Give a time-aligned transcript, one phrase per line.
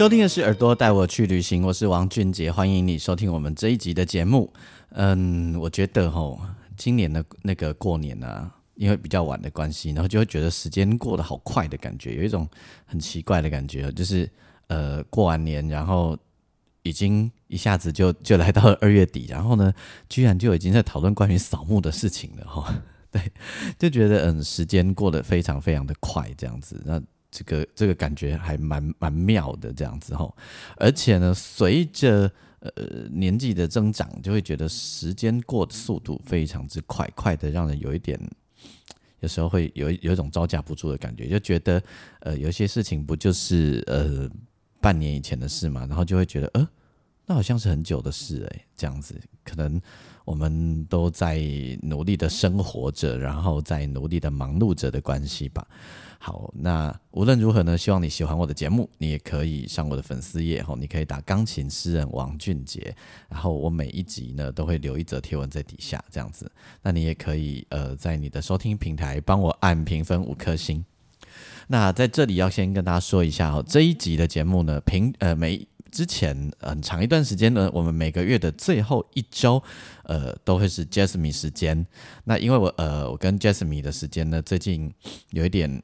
[0.00, 4.50] 收听的是耳朵带我去旅行，我是王俊杰，欢迎你收听我们这一集的节目。
[4.92, 6.40] 嗯，我觉得吼，
[6.74, 12.48] 今年的那个过年呢，因为比较晚的关系，然后就会觉得时间过得好快的感觉，有一种
[12.86, 14.26] 很奇怪的感觉，就是
[14.68, 16.16] 呃，过完年，然后
[16.82, 19.70] 已经一下子就就来到了二月底，然后呢，
[20.08, 22.74] 居然就已经在讨论关于扫墓的事情了哈。
[23.10, 23.20] 对，
[23.78, 26.98] 就觉得嗯，时间过得非常非常的快，这样子那。
[27.30, 30.36] 这个这个感觉还蛮蛮妙的这样子吼，
[30.76, 32.70] 而且呢，随着呃
[33.10, 38.20] 年纪的增长，就会觉得时间过的速度非常之快，快的让人有一点，
[39.20, 41.82] 有时候会有有一种招架不住的感觉，就觉得
[42.20, 44.28] 呃有些事情不就是呃
[44.80, 46.68] 半年以前的事嘛，然后就会觉得呃
[47.26, 49.14] 那好像是很久的事诶，这样子
[49.44, 49.80] 可能
[50.24, 51.40] 我们都在
[51.80, 55.64] 努力的生活着，然后在努力的忙碌着的关系吧。
[56.22, 62.94] 好，那无论如何呢，希望你喜欢我的节目，你也可以上我的粉丝页吼，你可以打钢琴诗人王俊杰，
[63.30, 70.84] 然后我每一集呢都会留一则贴文在底下这样子，那你也可以呃在你的收听平台帮我按评分五颗星。
[71.68, 79.62] 那在这里要先跟大家说一下哦，这一集的节目呢平呃每之前很长一段时间呢，我们每个月的最后一周
[80.04, 81.86] 呃都会是 Jasmine 时间，
[82.24, 84.92] 那因为我呃我跟 Jasmine 的时间呢最近
[85.30, 85.82] 有一点。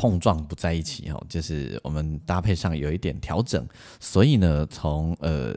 [0.00, 3.68] 碰撞不在一起哦，就是我们搭配上有一点调整，
[4.00, 5.54] 所以呢，从呃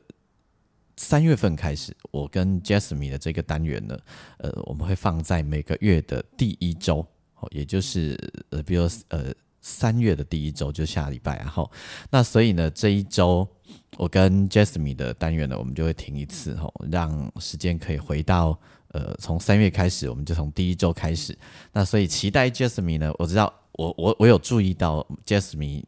[0.98, 3.98] 三月份开始，我跟 Jasmine 的这个单元呢，
[4.40, 7.08] 呃，我们会放在每个月的第一周，
[7.40, 11.72] 哦也就是呃，比如呃三月的第一周就下礼拜，然后
[12.12, 13.48] 那所以呢，这一周
[13.96, 21.34] 我跟 Jasmine 的单元呢，我们就会停一次哦，让时间可以回到呃从三月开始，我们就从第一周开始，
[21.72, 23.54] 那所以期待 Jasmine 呢，我知道。
[23.74, 25.84] 我我我有注意到 Jasmine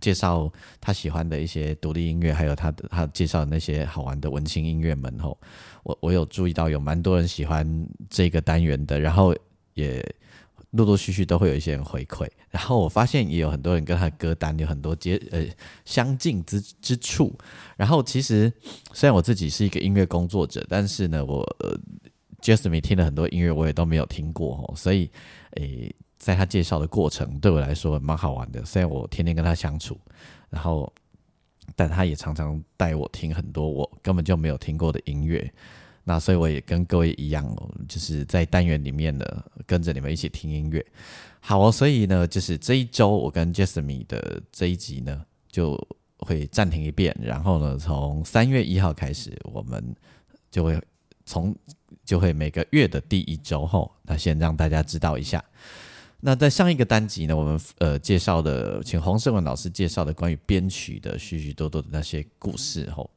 [0.00, 5.38] 介绍他喜欢的一些独立音乐，还有他的他介绍的那些好玩的文青音乐们吼，
[5.82, 9.34] 我我有注意到有蛮多人喜欢这个单元的，然后
[9.72, 10.04] 也
[10.72, 15.44] 陆陆续续都会有一些人回馈，然后我发现也有很多人跟他歌单有很多接呃
[15.84, 17.32] 相近之之处，
[17.76, 18.52] 然后其实
[18.92, 21.74] 虽然我自己是一个音乐工作者，但是呢，我呃
[22.42, 25.10] Jasmine 听了很多音乐我也都没有听过吼，所以
[25.52, 25.94] 诶。
[26.24, 28.64] 在他介绍的过程，对我来说蛮好玩的。
[28.64, 30.00] 虽然我天天跟他相处，
[30.48, 30.90] 然后，
[31.76, 35.52] 但他也常常带我听很多我根本就没有听过的音乐。
[36.02, 37.44] 那所以我也跟各位一样，
[37.86, 40.82] 就是在单元里面呢，跟着你们一起听音乐。
[41.40, 45.76] 好哦，所以呢，就是这一周我跟 Jasmine 的这一集呢，就
[46.20, 47.14] 会暂停一遍。
[47.20, 49.94] 然后呢，从三月一号开始，我们
[50.50, 50.80] 就会
[51.26, 51.54] 从
[52.02, 55.44] 就会每个月的第一周后，那先让大家知道一下。
[56.26, 63.10] 那在上一个单集呢，我们呃介绍的，请黄胜文老师介绍的关于编曲的许许多多的那些故事吼。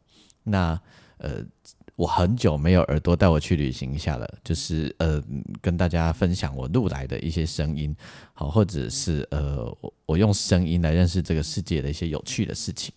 [0.43, 0.77] 那
[1.17, 1.41] 呃，
[1.95, 5.23] 我很久没有耳朵带我去旅行一下了，就是呃
[5.61, 7.95] 跟大家分享我录来的一些声音，
[8.33, 12.93] 好，或者是呃我我用声音来认识这个世界的一些有趣的事情。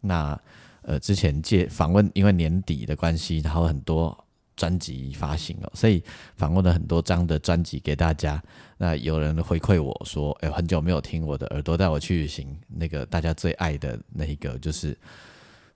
[0.00, 0.40] 那
[0.80, 4.24] 呃之前借访问，因为年底的关系，然后很多。
[4.60, 6.04] 专辑发行了，所以
[6.36, 8.42] 访问了很多张的专辑给大家。
[8.76, 14.94] 那有人回馈我说：“哎，很久没有听我的耳朵带我去旅行，那个大家最爱的那一个就是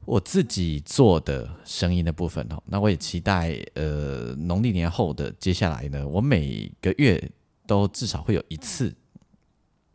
[0.05, 7.31] 我自己做的声音的部分哦。”那我也期待呃农历年后的接下来呢，我每个月
[7.67, 8.95] 都至少会有一次，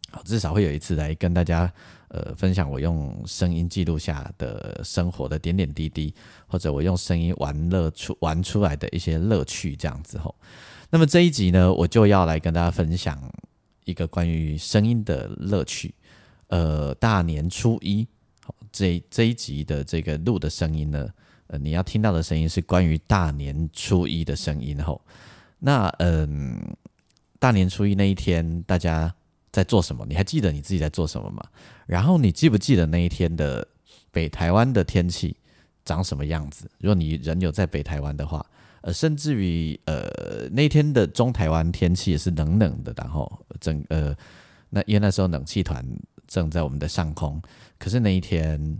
[0.09, 1.71] 好，至少会有一次来跟大家。
[2.09, 6.11] 呃，分享我用声音记录下的生活的点点滴滴，
[6.47, 10.33] 或者我用声音玩乐出玩出来的一些乐趣，这样子吼。
[10.89, 13.31] 那么这一集呢，我就要来跟大家分享
[13.85, 15.94] 一个关于声音的乐趣。
[16.47, 18.07] 呃，大年初一，
[18.71, 21.07] 这这一集的这个录的声音呢，
[21.45, 25.00] 呃，你要听到的声音是关于大年初一的声音吼。
[25.59, 26.59] 那嗯，
[27.38, 29.13] 大年初一那一天，大家。
[29.59, 30.06] 在做什么？
[30.07, 31.44] 你还记得你自己在做什么吗？
[31.85, 33.67] 然后你记不记得那一天的
[34.09, 35.35] 北台湾的天气
[35.83, 36.69] 长什么样子？
[36.79, 38.45] 如果你人有在北台湾的话，
[38.81, 43.29] 呃，甚至于呃那天的中台湾天气也是冷冷的，然后
[43.59, 44.15] 整呃
[44.69, 45.85] 那因为那时候冷气团
[46.25, 47.41] 正在我们的上空，
[47.77, 48.79] 可是那一天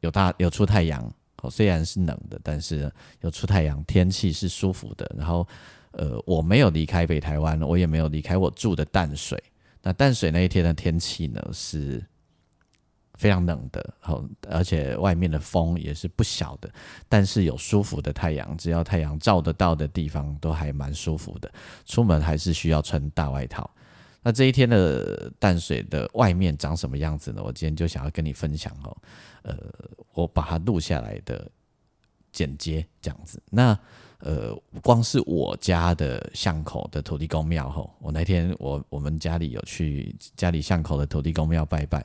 [0.00, 1.10] 有大有出太阳，
[1.50, 2.92] 虽然是冷的，但是
[3.22, 5.10] 有出太阳，天气是舒服的。
[5.16, 5.46] 然后，
[5.92, 9.42] 呃，我没有离开北台湾，我也没有离开我住的淡水。
[9.84, 12.02] 那淡水那一天的天气呢是
[13.18, 16.68] 非常冷的，好，而且外面的风也是不小的，
[17.08, 21.52] 但是有舒服的太阳，只要太阳照得到的地方都还蛮舒服的。
[21.84, 23.70] 出门还是需要穿大外套。
[24.22, 27.42] 那这一天的淡水的外面长什么样子呢？
[27.44, 28.96] 我今天就想要跟你分享哦。
[29.42, 29.54] 呃，
[30.14, 31.46] 我把它录下来的
[32.32, 33.40] 剪接这样子。
[33.50, 33.78] 那
[34.24, 42.04] 呃，光是我家的巷口的土地公庙吼，我那天我我们家里有去家里巷口的土地公庙拜拜，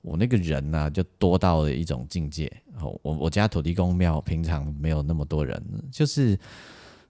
[0.00, 2.50] 我那个人呢就多到了一种境界。
[2.80, 6.38] 哦，我我家土地公庙平常没有那么多人，就是。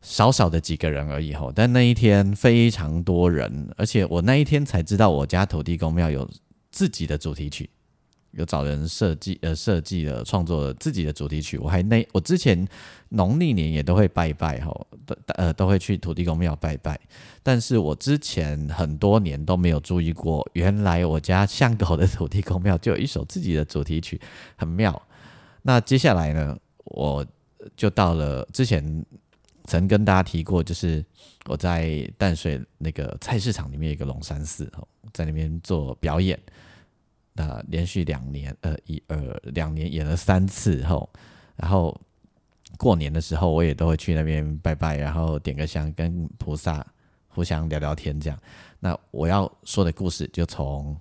[0.05, 6.29] 少少的几个人而已吼，但那一天非常多人，而且我那一天才知道我家土地公庙有
[6.73, 7.71] 自己的主题曲，
[8.33, 11.57] 有找人设计呃设计了创作了自己的主题曲。
[11.59, 12.67] 我还那我之前
[13.11, 16.99] 农历年也都会拜拜吼，都呃都会去土地公庙拜拜，
[17.43, 24.21] 但是我之前很多年都没有注意过，原来我家巷口的土地公庙就有一首自己的主题曲，
[24.57, 25.01] 很妙。
[25.63, 27.25] 那接下来呢，我
[27.77, 29.05] 就到了之前。
[29.67, 31.03] 曾跟大家提过，就是
[31.47, 36.37] 我在淡水那个菜市场里面一个龙山寺哦，在那边做表演，
[37.35, 39.17] 那连续两年，呃，一二
[39.55, 41.09] 两年演了三次后，
[41.57, 41.99] 然后
[42.77, 46.87] 过年的时候我也都会去那边拜拜，然后点个香，跟菩萨
[47.29, 48.39] 互相聊聊天这样。
[48.79, 50.95] 那我要说的故事就从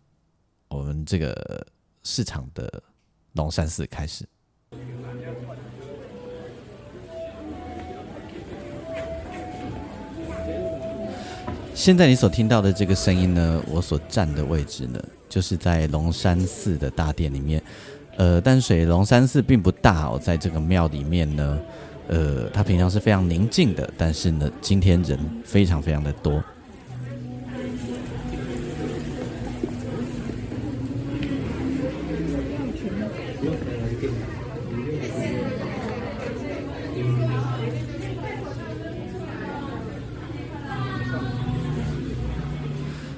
[0.70, 1.66] 我们这个
[2.04, 2.82] 市场的
[3.34, 4.26] 龙山寺开始。
[11.74, 17.64] 现在你所听到的这个声音呢，我所站的位置呢，就是在龙山寺的大殿里面。
[18.18, 21.58] 呃，淡水龙山寺并不大哦，在这个庙里面呢，
[22.10, 26.44] 呃，它平常是非常宁静的，但是呢，今天人非常非常的多。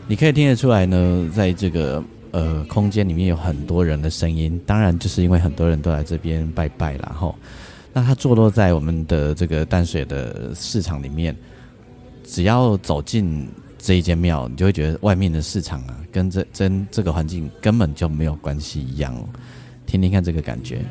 [0.07, 7.33] 你可以听得出来呢，在这个呃空间里面有很多人的声音，当然就是因为很多人都来这边拜拜然后
[7.93, 11.35] 那它坐落在我们的这个淡水的市场里面，
[12.25, 13.47] 只要走进
[13.77, 19.15] 这一间庙，你就会觉得外面的市场啊，跟这真这个环境根本就没有关系一样。
[19.85, 20.81] 听听看这个感觉。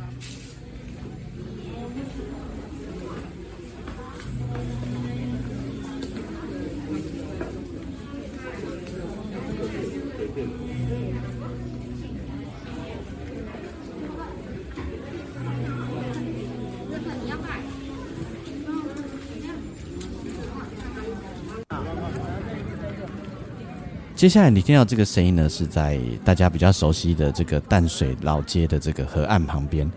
[24.23, 29.91] 接下来你听到这个声音呢，是在大家比较熟悉的这个淡水老街的这个河岸旁边。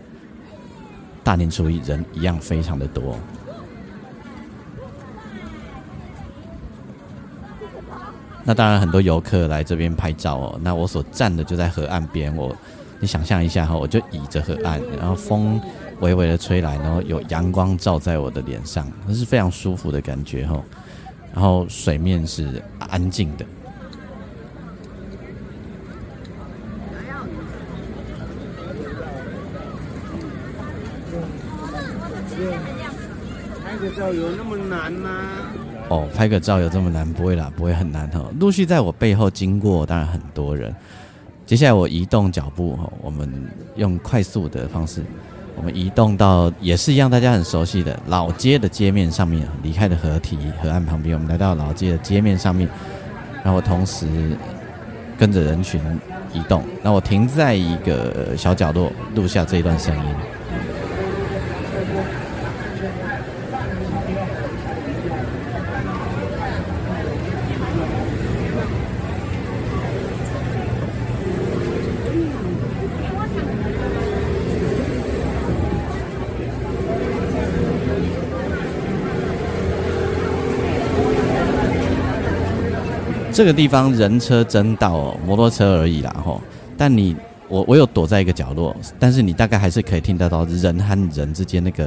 [1.22, 3.16] 大年初一人一样非常的多。
[8.42, 10.60] 那当然很多游客来这边拍照哦。
[10.60, 12.52] 那我所站的就在河岸边，我
[12.98, 15.60] 你想象一下哈，我就倚着河岸，然后风
[16.00, 20.60] 微微的吹来，然后有阳光照在我的脸上，那是非常舒服的感觉哈。
[21.32, 23.46] 然后水面是安静的。
[34.12, 35.10] 有那么难吗？
[35.88, 37.06] 哦，拍个照有这么难？
[37.12, 38.24] 不会啦，不会很难哈。
[38.40, 40.74] 陆续在我背后经过，当然很多人。
[41.44, 43.32] 接下来我移动脚步哈，我们
[43.76, 45.04] 用快速的方式，
[45.54, 49.46] 我们移动到也是一样，大家很熟悉的老街的街面上面。
[49.62, 52.68] 离开的河堤河岸旁边，我们来到老街的街面上面，
[53.44, 54.06] 然后同时
[55.16, 55.80] 跟着人群
[56.32, 56.64] 移动。
[56.82, 60.04] 那我停在一个小角落，录下这一段声音。
[83.32, 86.40] 这个地方人车争道，摩托车而已啦吼。
[86.74, 87.14] 但你
[87.48, 91.86] 我我有躲在一个角落，但是你大概还是可以听得到人和人之间那个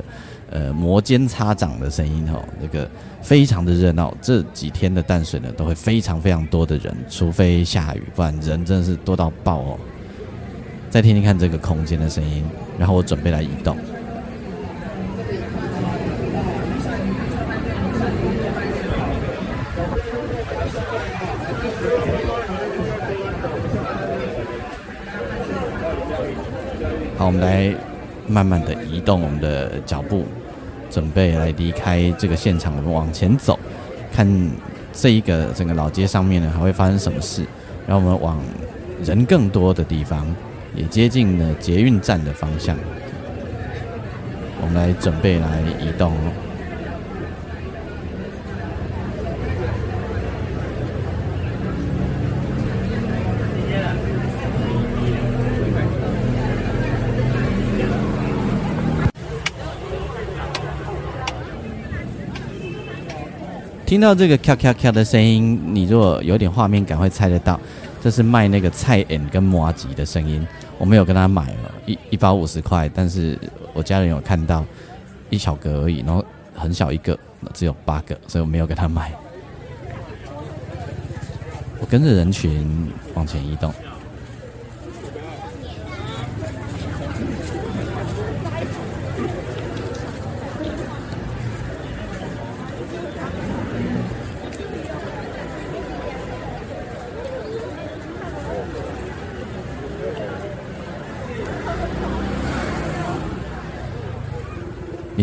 [0.51, 2.89] 呃摩肩擦掌的声音哦，那个
[3.21, 4.13] 非常的热闹。
[4.21, 9.79] 这几天的淡水呢，都会非常非常多的人，除非下雨，不然人真的是多到爆哦。
[10.89, 12.43] 再听听看这个空间的声音，
[12.77, 13.77] 然后我准备来移动。
[27.17, 27.75] 好，我们来
[28.27, 30.25] 慢慢的移动我们的脚步，
[30.89, 32.75] 准备来离开这个现场。
[32.75, 33.59] 我们往前走，
[34.11, 34.27] 看
[34.93, 37.45] 这一个整个老街上面呢还会发生什么事。
[37.87, 38.39] 然后我们往
[39.03, 40.25] 人更多的地方，
[40.75, 42.77] 也接近了捷运站的方向。
[44.61, 46.13] 我们来准备来移动。
[63.89, 67.59] 听到这个咔咔咔的声音，你如果有点画面感，会猜得到，
[67.99, 70.47] 这是卖那个菜饴跟麻吉的声音。
[70.77, 73.35] 我没有跟他买了，一一包五十块，但是
[73.73, 74.63] 我家人有看到
[75.31, 77.17] 一小格而已，然后很小一个，
[77.51, 79.11] 只有八个，所以我没有跟他买。
[81.79, 83.73] 我跟着人群往前移动。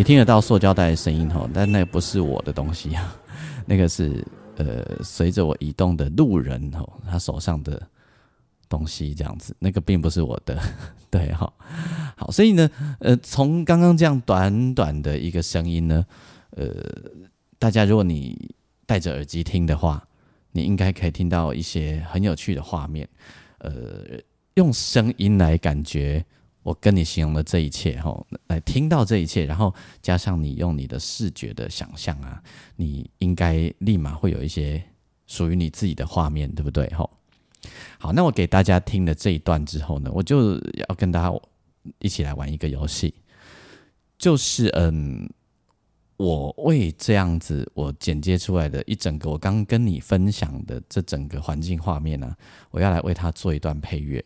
[0.07, 3.13] 听得到塑胶袋的声音吼，但那不是我的东西啊，
[3.67, 7.83] 那个是呃随着我移动的路人吼，他手上的
[8.69, 10.57] 东西这样子，那个并不是我的，
[11.11, 11.53] 对哈，
[12.17, 12.71] 好，所以呢，
[13.01, 16.07] 呃，从刚刚这样短短的一个声音呢，
[16.51, 16.69] 呃，
[17.59, 18.55] 大家如果你
[18.87, 20.07] 戴着耳机听的话，
[20.53, 23.09] 你应该可以听到一些很有趣的画面，
[23.59, 23.73] 呃，
[24.55, 26.25] 用声音来感觉。
[26.67, 32.43] 我跟你形容的这一切，吼，来听到这一切，然后加上你用你的视觉的想象啊，
[32.75, 34.83] 你应该立马会有一些
[35.29, 36.93] 属于你自己的画面，对不对？
[36.93, 37.09] 吼，
[38.01, 40.57] 好，那我给大家听了这一段之后呢，我就
[40.89, 41.33] 要跟大家
[42.01, 43.15] 一起来玩一个游戏，
[44.19, 45.31] 就是嗯，
[46.17, 52.35] 我为这样子我剪接出来的一整个我刚跟你分享的这整个环境画面呢，
[52.73, 54.25] 我要来为它做一段配乐。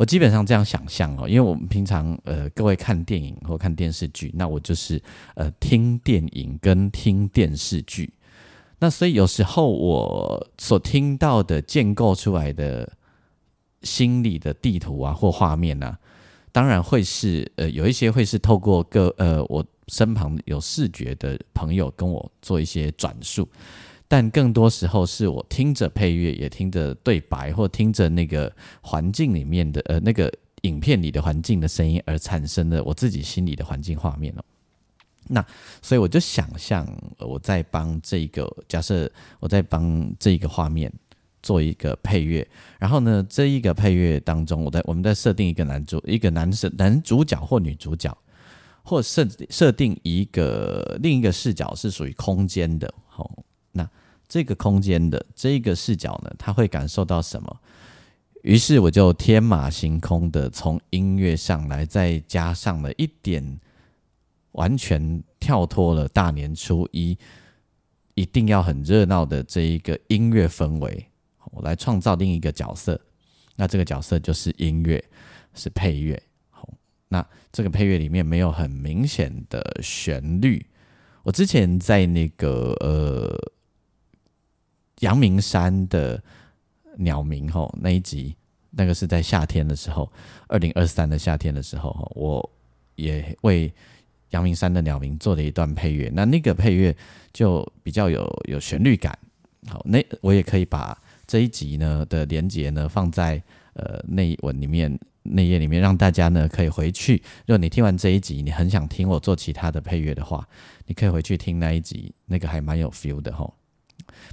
[0.00, 4.98] 我基本上这样想象哦，因为我们平常呃，各位看电影或看电视剧，那我就是
[5.34, 8.10] 呃听电影跟听电视剧，
[8.78, 12.90] 那所以有时候我所听到的建构出来的
[13.82, 15.94] 心理的地图啊或画面呢，
[16.50, 23.46] 当然会是呃有一些会是透过各呃我身旁有视觉的朋友跟我做一些转述。
[24.12, 30.28] 但更多时候是我听着配乐，也听着对白，或听着那个环境里面的呃那个
[30.62, 34.42] 影片里的环境的声音，而产生的我自己心里的环境画面哦。
[35.28, 35.46] 那
[35.80, 36.84] 所以我就想象
[37.20, 40.92] 我在帮这个假设我在帮这一个画面
[41.40, 42.44] 做一个配乐，
[42.80, 48.12] 然后呢，这一个配乐当中，我在我们在设定一个男主一个男生男主角或女主角，
[48.82, 53.30] 或设设定一个另一个视角是属于空间的，好。
[53.32, 53.49] 那
[54.30, 57.60] 这个空间的这个视角呢，他会感受到什么？
[58.44, 63.58] 于是我就天马行空的从音乐上来，再加上了一点
[64.52, 67.18] 完全跳脱了大年初一
[68.14, 71.08] 一定要很热闹的这一个音乐氛围，
[71.50, 72.98] 我来创造另一个角色。
[73.56, 75.04] 那这个角色就是音乐，
[75.54, 76.22] 是配乐。
[76.50, 76.72] 好，
[77.08, 80.64] 那这个配乐里面没有很明显的旋律。
[81.24, 83.52] 我之前在那个呃。
[85.00, 86.22] 阳明山的
[86.96, 88.34] 鸟鸣吼那一集，
[88.70, 90.10] 那个是在夏天的时候，
[90.46, 92.50] 二零二三的夏天的时候，我
[92.94, 93.72] 也为
[94.30, 96.10] 阳明山的鸟鸣做了一段配乐。
[96.14, 96.94] 那那个配乐
[97.32, 99.18] 就比较有有旋律感。
[99.66, 103.42] 好，那我也可以把这一集呢的连接呢放在
[103.74, 107.16] 呃内文里面内页里面，让大家呢可以回去。
[107.46, 110.46] 如果你听完这一集，你很想听我做其他的配乐的话，
[110.86, 113.54] 你可以回去听那一集，那个还蛮有 feel 的吼。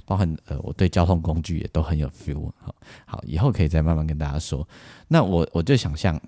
[0.04, 2.74] 包含呃，我对交通工具也都很有 feel 好，
[3.06, 4.66] 好，以后可以再慢慢跟大家说。
[5.06, 6.20] 那我我就想象，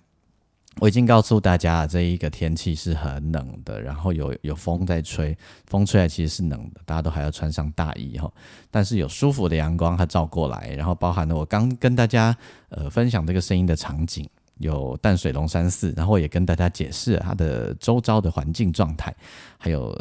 [0.79, 8.33] 我已经告诉大家，这一个天气是很冷的，然后有有风在吹，风吹来其实是冷的，大家都还要穿上大衣哈。
[8.71, 12.37] 但是有舒服的阳光它照过来，然后包含了我刚跟大家
[12.69, 14.29] 呃分享这个声音的场景，
[14.59, 19.15] 有淡水龙山寺，然后也跟大家解释它的周遭的环境状态，
[19.59, 19.93] 还有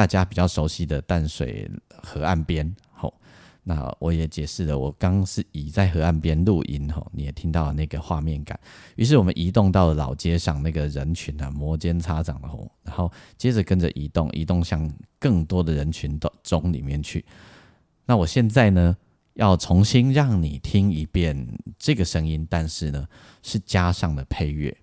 [0.00, 1.70] 大家比较熟悉的淡水
[2.02, 2.74] 河岸边。
[2.90, 3.12] 吼，
[3.62, 8.58] 那我也解释了，我刚是以在河岸边录音，吼，你也听到了那个画面感。
[8.96, 17.22] 于是我们移动到了老街上，那个人群啊摩肩擦掌的吼，然后接着跟着移动，移动向更多的人群的中里面去。
[18.06, 18.96] 那我现在呢？
[19.34, 21.46] 要重新让你听一遍
[21.78, 23.06] 这个声音，但是呢，
[23.42, 24.76] 是加上了配乐。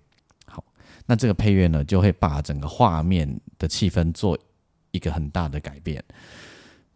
[0.46, 0.64] 好，
[1.06, 4.36] 那这个配乐呢，就会把整个画面的气氛做
[4.98, 6.04] 一个很大的改变。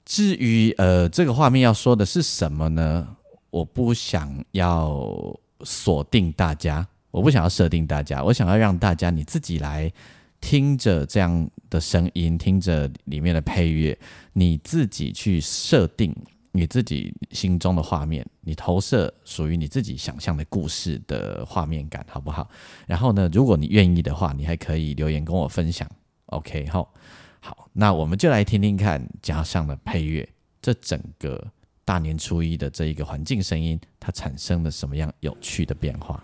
[0.05, 3.17] 至于呃，这个画面要说的是什么呢？
[3.51, 5.11] 我不想要
[5.63, 9.91] 锁定大家，我不想要设定大家，我想要让大家你自己来
[10.41, 13.97] 听着这样的声音，听着里面的配乐，
[14.33, 16.15] 你自己去设定。
[16.55, 22.47] 你自己心中的画面，你投射属于你自己想象的故事的画面感，好不好？
[22.87, 25.89] 然后呢，如果你愿意的话，你还可以留言跟我分享。
[26.27, 26.93] OK，好，
[27.45, 30.29] 好，那我们就来听听看，加上了配乐，
[30.61, 31.45] 这整个
[31.85, 36.23] 大年初一的这一个环境声音，它产生了什么样有趣的变化？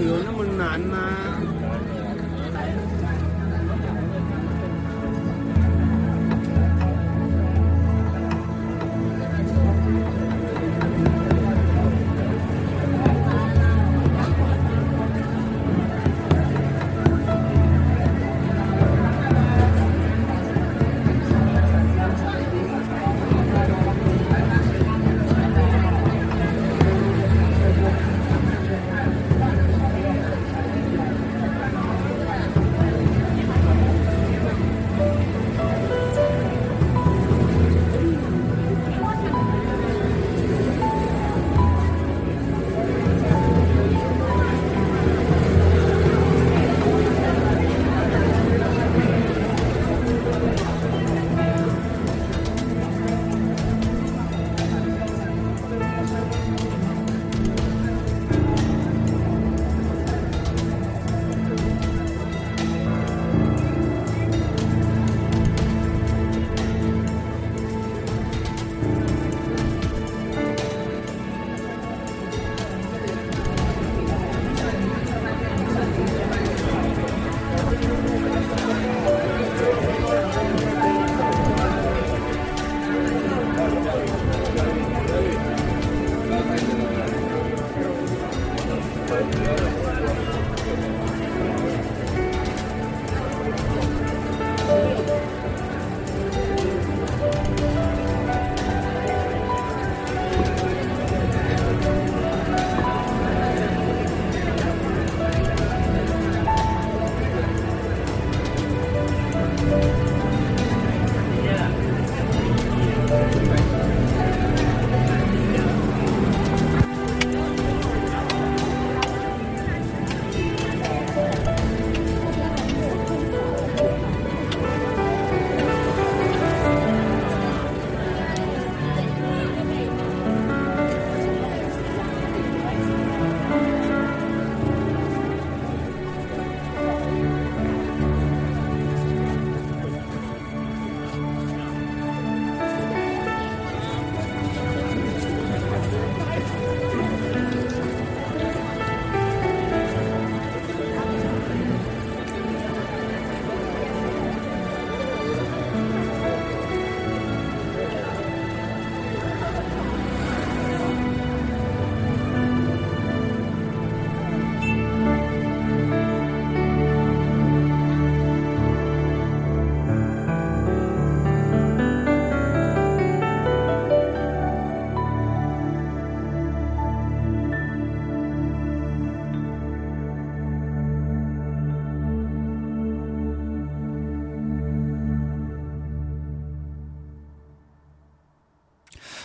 [0.00, 0.33] 有那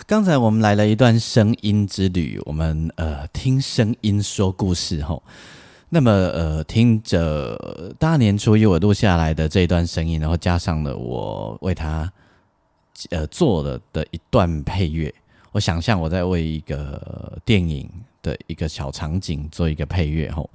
[0.10, 5.22] 刚才我们来了一段声音之旅，我们呃听声音说故事吼。
[5.88, 12.12] 那么呃听着大年初一我录下来的这一段声音，然后加上了我为他
[13.12, 15.14] 呃做了的一段配乐，
[15.52, 17.88] 我想象我在为一个电影
[18.24, 20.50] 的一个小场景做一个配乐吼。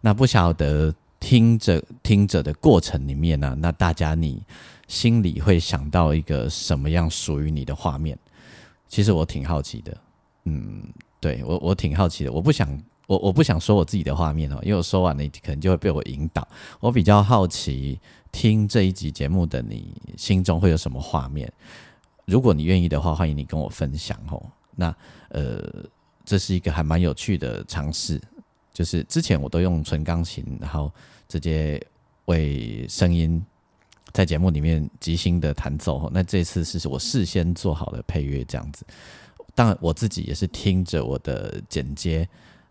[0.00, 4.40] 那不晓得听着听着的过程里面呢，那大家你
[4.86, 8.16] 心里会想到一个什么样属于你的画面？
[8.90, 9.96] 其实我挺好奇的，
[10.44, 10.82] 嗯，
[11.20, 12.68] 对我我挺好奇的，我不想
[13.06, 16.46] 我我不想说我自己的画面哦，因为我说完了可能就会被我引导。
[16.80, 18.00] 我比较好奇
[18.32, 21.50] 听这一集节目的你心中会有什么画面？
[22.26, 24.44] 如果你愿意的话，欢迎你跟我分享哦。
[24.74, 24.94] 那
[25.28, 25.62] 呃，
[26.24, 28.20] 这是一个还蛮有趣的尝试，
[28.72, 30.92] 就是之前我都用纯钢琴，然后
[31.28, 31.80] 直接
[32.24, 33.40] 为声音。
[34.12, 38.84] 在节目里面即兴的弹奏，那这次是我事先做好的配乐，这样子。
[39.54, 42.26] 当然，我自己也是听着我的剪接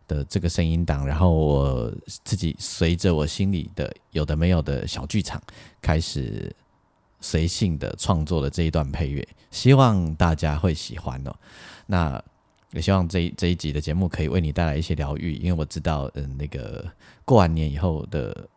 [0.08, 5.42] 的这个声音档，然后我自己随着我心里的有的没有的小剧场，
[5.82, 6.54] 开始
[7.22, 11.36] 随性的创作了这一段配乐，希望大家会喜欢哦。
[11.86, 12.22] 那
[12.72, 16.86] 也希望这这一集的节目可以为你带来一些疗愈，因为我知道，嗯，那个
[17.26, 18.48] 过完年以后的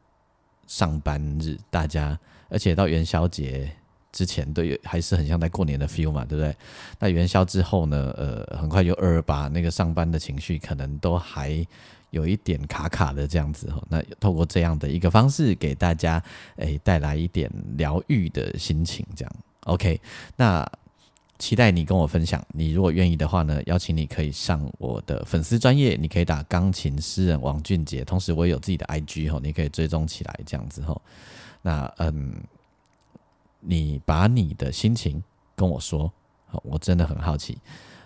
[0.72, 2.18] 上班日，大家。
[2.48, 3.70] 而且到元宵节
[4.10, 6.56] 之前都有，还是很像在过年的 feel 嘛，对不对？
[6.98, 8.14] 那元宵之后呢？
[8.16, 11.66] 呃，很快就二二八，那个上班的情绪可能都还
[12.10, 13.82] 有一点卡卡的这样子哈。
[13.88, 16.22] 那透过这样的一个方式，给大家
[16.56, 19.32] 诶带来一点疗愈的心情，这样
[19.64, 20.00] OK。
[20.36, 20.66] 那
[21.42, 30.96] 期待你跟我分享，你如果愿意的话呢，邀请你可以上我的粉丝专业，你可以打钢琴诗人王俊杰，同时我也有自己的 IG 哈，你可以追踪起来这样子哈。
[31.60, 32.40] 那嗯，
[33.58, 35.20] 你把你的心情
[35.56, 36.08] 跟我说，
[36.46, 37.58] 好我真的很好奇。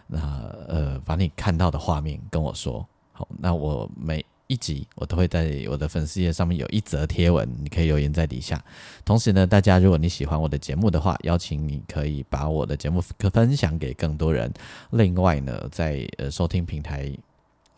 [0.06, 0.18] 那
[0.66, 2.88] 呃，把你看到的画面跟我说。
[3.12, 8.62] 好，那我每一集我都会在我的粉丝页上面有一则贴文，你可以留言在底下。
[9.04, 14.52] 同时呢，大家如果你喜欢我的节目的话，邀请你可以把我的节目分享给更多人。
[14.90, 17.10] 另外呢，在呃收听平台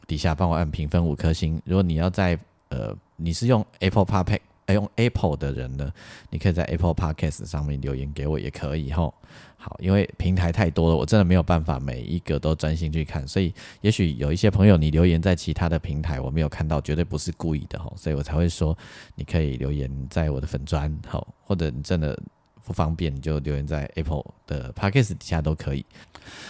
[0.07, 1.61] 底下帮我按评分五颗星。
[1.65, 4.41] 如果你要在呃你是用 Apple p a p
[4.75, 5.93] 用 Apple 的人呢，
[6.31, 9.15] 你可以在 Apple Podcast 上面留言给我也可以吼。
[9.61, 18.77] 好，因为平台太多了，我真的没有办法每一个都专心去看，所以也许有一些朋友你留言在其他的平台，我没有看到，绝对不是故意的吼，所以我才会说
[19.17, 22.17] 你可以留言在我的粉砖吼，或者你真的
[22.65, 25.85] 不方便，你就留言在 Apple 的 Podcast 底下都可以。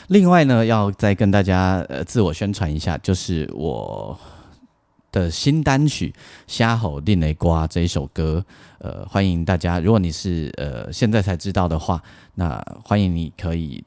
[0.08, 4.18] 另外呢，要再跟大家呃自我宣传一下，就是我。
[5.18, 6.10] 的新单曲
[6.46, 8.44] 《虾吼令雷瓜》这一首歌，
[8.78, 9.80] 呃，欢迎大家。
[9.80, 12.00] 如果你是呃现在才知道的话，
[12.36, 13.82] 那欢迎你可以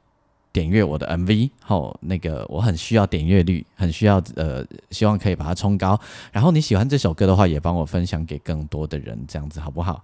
[0.51, 1.49] 点阅我的 MV。
[1.63, 5.99] 吼那个我很需要点阅率，很需要呃，希望可以把它冲高。
[6.31, 10.03] 然后你喜欢这首歌的话，也帮我分享给更多的人，这样子好不好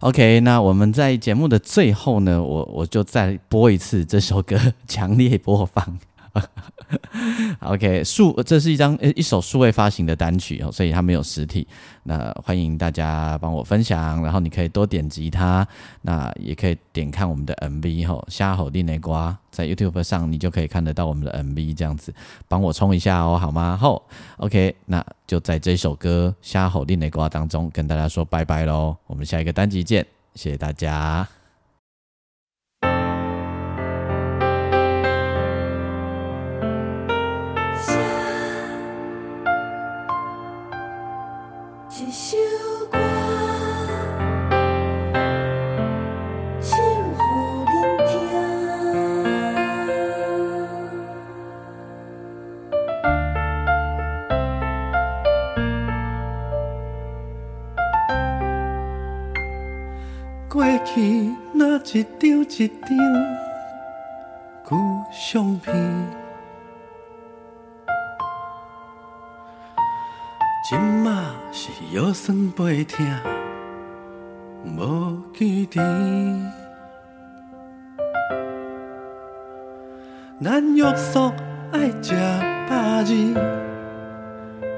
[0.00, 5.98] ？OK，那我们在节目的最后呢，我我就再播一次这首歌，强烈播放。
[7.60, 11.66] OK，数这是一张呃一首数位发行的单曲哦，所以它没有实体。
[12.04, 15.66] 那欢迎大家帮我分享，然后你可以多点击它，
[16.02, 22.14] 那也可以点看我们的 MV 吼，虾吼地内瓜在 YouTube 上你就可以看得到我们的 MV，这样子
[22.46, 23.76] 帮我冲一下哦，好吗？
[23.76, 24.02] 后
[24.38, 31.37] OK，那就在这首歌虾吼地内瓜当中跟大家说拜拜喽，我们下一个单集见，谢谢大家。
[71.60, 73.04] 是药酸八痛，
[74.76, 75.80] 无记仇。
[80.40, 81.32] 咱约束
[81.72, 82.14] 爱食
[82.70, 83.12] 饱字，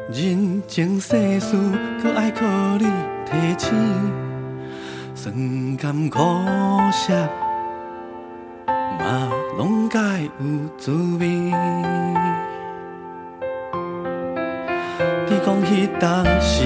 [0.08, 1.54] 人情世事
[2.02, 2.46] 搁爱靠
[2.78, 2.86] 你
[3.26, 3.76] 提醒，
[5.14, 6.18] 酸甘苦
[6.90, 7.12] 涩
[8.98, 10.30] 嘛拢该有
[10.78, 11.52] 滋味。
[15.70, 16.64] 迄当时，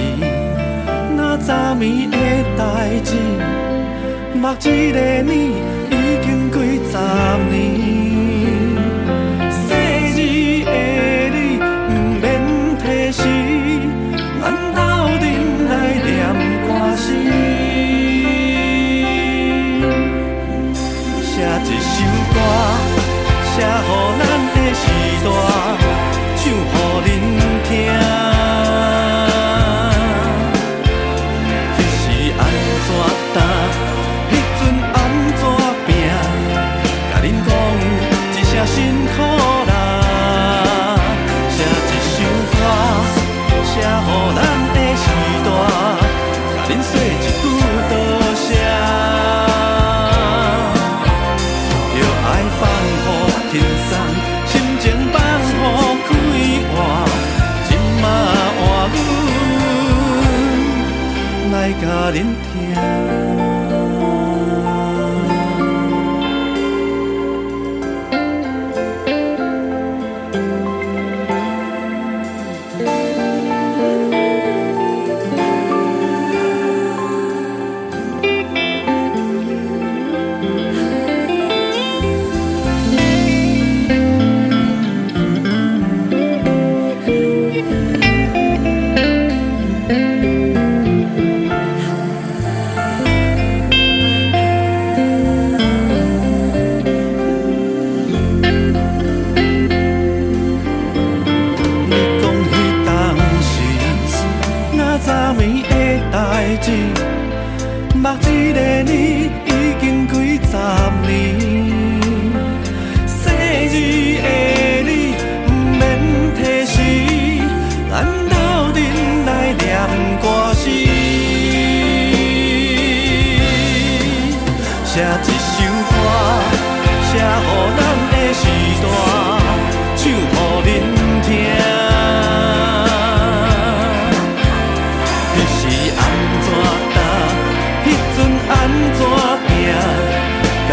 [1.15, 2.17] 那昨暝的
[2.57, 3.13] 代志，
[4.33, 5.51] 目一个年
[5.91, 5.93] 已
[6.25, 6.57] 经几
[6.89, 6.97] 十
[7.51, 7.94] 年。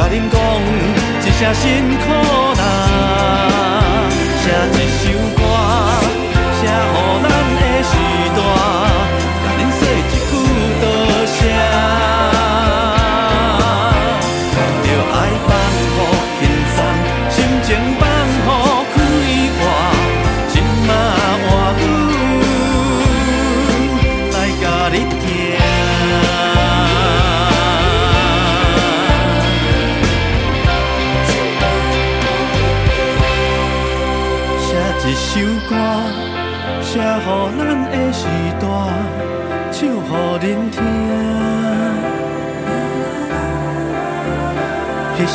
[0.02, 0.36] 甲恁讲
[1.24, 2.04] 一声辛苦
[2.58, 2.60] 啦，
[4.42, 5.04] 写一首
[5.36, 5.41] 歌。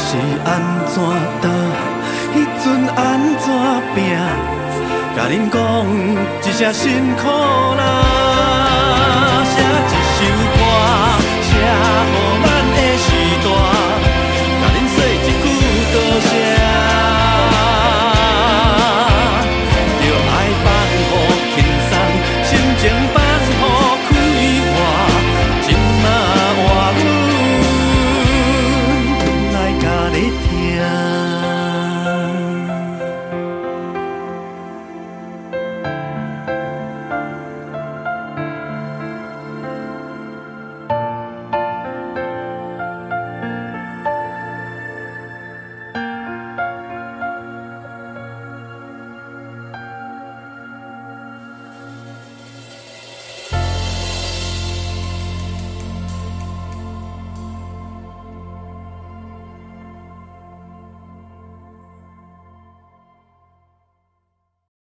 [0.10, 0.16] 是
[0.46, 0.50] 按
[0.88, 0.96] 怎
[1.42, 1.50] 渡，
[2.34, 2.66] 那阵
[2.96, 2.98] 按
[3.44, 3.46] 怎
[3.94, 3.98] 拼？
[5.18, 5.58] 甲恁讲
[6.42, 8.37] 一声，辛苦啦。